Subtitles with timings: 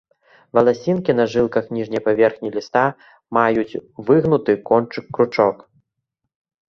[0.57, 2.85] Валасінкі на жылках ніжняй паверхні ліста
[3.39, 5.57] маюць выгнуты кончык-кручок.